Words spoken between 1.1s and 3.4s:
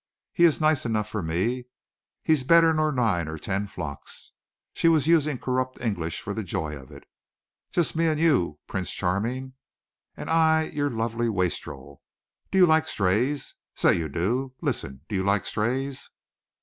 me. He's better nor nine or